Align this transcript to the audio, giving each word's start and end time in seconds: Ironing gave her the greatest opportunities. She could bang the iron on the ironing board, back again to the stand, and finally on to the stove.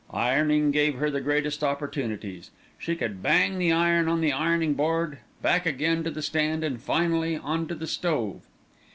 Ironing 0.11 0.71
gave 0.71 0.95
her 0.95 1.11
the 1.11 1.21
greatest 1.21 1.63
opportunities. 1.63 2.49
She 2.79 2.95
could 2.95 3.21
bang 3.21 3.59
the 3.59 3.71
iron 3.71 4.07
on 4.07 4.19
the 4.19 4.31
ironing 4.31 4.73
board, 4.73 5.19
back 5.43 5.67
again 5.67 6.03
to 6.05 6.09
the 6.09 6.23
stand, 6.23 6.63
and 6.63 6.81
finally 6.81 7.37
on 7.37 7.67
to 7.67 7.75
the 7.75 7.85
stove. 7.85 8.41